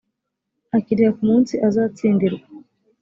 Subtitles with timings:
[0.77, 2.45] akiriha ku munsi azatsindirwa